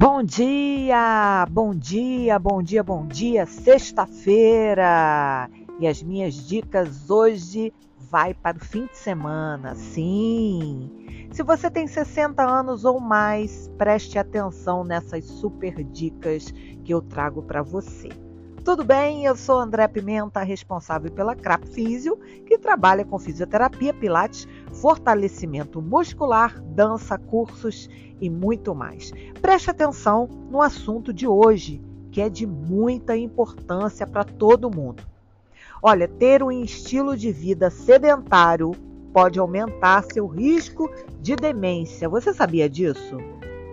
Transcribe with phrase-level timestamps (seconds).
[0.00, 5.50] Bom dia, bom dia, bom dia, bom dia, sexta-feira.
[5.80, 7.74] E as minhas dicas hoje
[8.08, 9.74] vai para o fim de semana.
[9.74, 10.88] Sim.
[11.32, 16.52] Se você tem 60 anos ou mais, preste atenção nessas super dicas
[16.84, 18.10] que eu trago para você.
[18.68, 19.24] Tudo bem?
[19.24, 26.60] Eu sou André Pimenta, responsável pela Crap Físio, que trabalha com fisioterapia, pilates, fortalecimento muscular,
[26.60, 27.88] dança, cursos
[28.20, 29.10] e muito mais.
[29.40, 31.80] Preste atenção no assunto de hoje,
[32.12, 35.02] que é de muita importância para todo mundo.
[35.82, 38.72] Olha, ter um estilo de vida sedentário
[39.14, 40.90] pode aumentar seu risco
[41.22, 42.06] de demência.
[42.06, 43.16] Você sabia disso?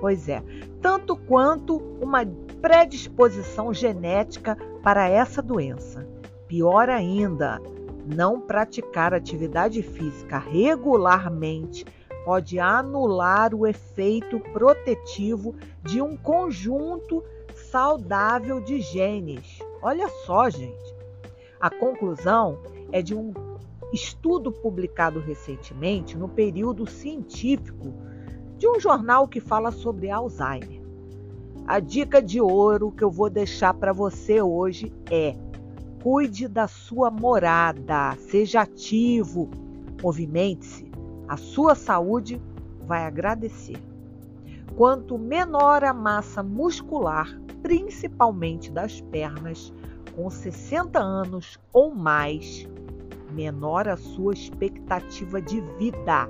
[0.00, 0.40] Pois é,
[0.80, 2.22] tanto quanto uma
[2.64, 6.08] predisposição genética para essa doença.
[6.48, 7.60] Pior ainda,
[8.06, 11.84] não praticar atividade física regularmente
[12.24, 17.22] pode anular o efeito protetivo de um conjunto
[17.70, 19.58] saudável de genes.
[19.82, 20.94] Olha só, gente.
[21.60, 23.34] A conclusão é de um
[23.92, 27.92] estudo publicado recentemente no período científico
[28.56, 30.83] de um jornal que fala sobre Alzheimer.
[31.66, 35.34] A dica de ouro que eu vou deixar para você hoje é:
[36.02, 39.48] cuide da sua morada, seja ativo,
[40.02, 40.92] movimente-se.
[41.26, 42.38] A sua saúde
[42.86, 43.78] vai agradecer.
[44.76, 49.72] Quanto menor a massa muscular, principalmente das pernas,
[50.14, 52.68] com 60 anos ou mais,
[53.32, 56.28] menor a sua expectativa de vida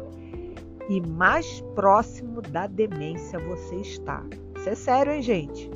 [0.88, 4.22] e mais próximo da demência você está.
[4.64, 5.70] Isso é sério, hein, gente?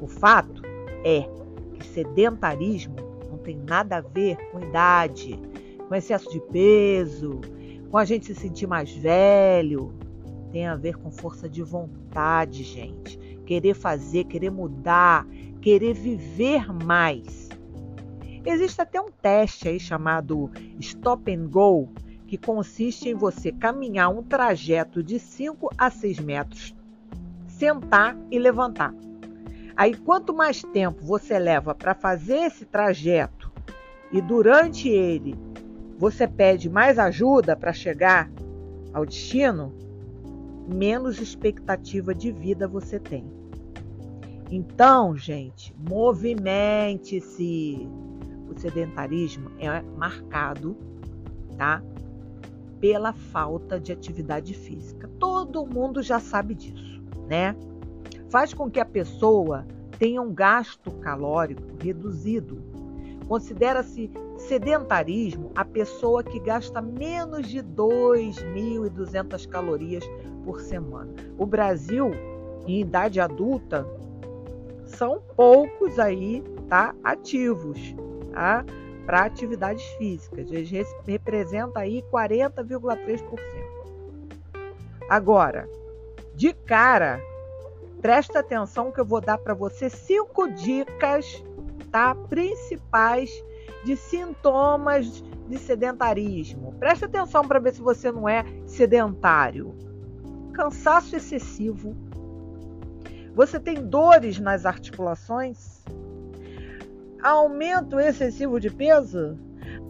[0.00, 0.62] O fato
[1.04, 1.28] é
[1.74, 2.94] que sedentarismo
[3.28, 5.36] não tem nada a ver com idade,
[5.88, 7.40] com excesso de peso,
[7.90, 9.92] com a gente se sentir mais velho.
[10.52, 13.18] Tem a ver com força de vontade, gente.
[13.44, 15.26] Querer fazer, querer mudar,
[15.60, 17.48] querer viver mais.
[18.46, 21.88] Existe até um teste aí chamado Stop and Go,
[22.28, 26.77] que consiste em você caminhar um trajeto de 5 a 6 metros,
[27.58, 28.94] sentar e levantar.
[29.76, 33.52] Aí, quanto mais tempo você leva para fazer esse trajeto
[34.10, 35.34] e durante ele
[35.98, 38.30] você pede mais ajuda para chegar
[38.92, 39.74] ao destino,
[40.72, 43.24] menos expectativa de vida você tem.
[44.50, 47.88] Então, gente, movimente-se.
[48.48, 50.74] O sedentarismo é marcado,
[51.58, 51.82] tá?
[52.80, 55.08] pela falta de atividade física.
[55.18, 56.87] Todo mundo já sabe disso,
[57.28, 57.54] né?
[58.30, 59.66] Faz com que a pessoa
[59.98, 62.62] tenha um gasto calórico reduzido.
[63.26, 70.04] Considera-se sedentarismo a pessoa que gasta menos de 2.200 calorias
[70.44, 71.12] por semana.
[71.36, 72.10] O Brasil,
[72.66, 73.86] em idade adulta,
[74.86, 77.94] são poucos aí, tá, ativos,
[78.32, 78.64] tá?
[79.08, 80.52] para atividades físicas.
[80.52, 80.70] Eles
[81.06, 83.38] representam aí 40,3%.
[85.08, 85.66] Agora,
[86.38, 87.20] de cara,
[88.00, 91.44] presta atenção que eu vou dar para você cinco dicas,
[91.90, 92.14] tá?
[92.14, 93.28] Principais
[93.84, 96.74] de sintomas de sedentarismo.
[96.78, 99.74] Presta atenção para ver se você não é sedentário.
[100.52, 101.96] Cansaço excessivo.
[103.34, 105.82] Você tem dores nas articulações?
[107.20, 109.36] aumento excessivo de peso,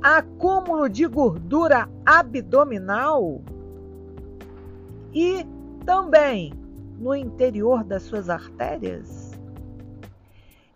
[0.03, 3.43] acúmulo de gordura abdominal
[5.13, 5.47] e
[5.89, 6.53] também
[6.99, 9.31] no interior das suas artérias.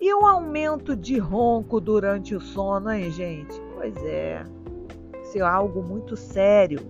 [0.00, 3.60] E o aumento de ronco durante o sono, hein, gente?
[3.74, 4.42] Pois é,
[5.22, 6.80] isso é algo muito sério,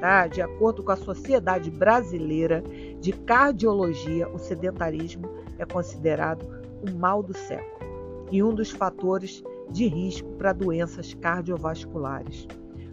[0.00, 0.26] tá?
[0.26, 2.62] De acordo com a Sociedade Brasileira
[3.00, 6.46] de Cardiologia, o sedentarismo é considerado
[6.86, 12.46] o mal do século e um dos fatores de risco para doenças cardiovasculares.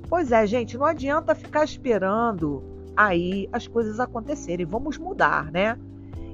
[0.08, 4.66] Pois é, gente, não adianta ficar esperando aí as coisas acontecerem.
[4.66, 5.78] Vamos mudar, né?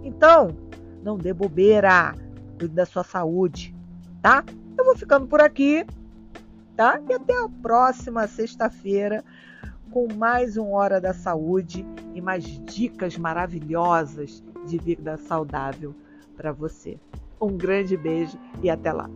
[0.04, 0.57] Então,
[1.04, 2.16] não dê bobeira,
[2.57, 3.75] cuide da sua saúde,
[4.19, 4.44] tá?
[4.75, 5.86] Eu vou ficando por aqui,
[6.75, 7.00] tá?
[7.07, 9.24] E até a próxima sexta-feira
[9.92, 11.86] com mais um Hora da Saúde
[12.16, 15.94] e mais dicas maravilhosas de vida saudável
[16.36, 17.00] para você.
[17.40, 19.07] Um grande beijo e até lá!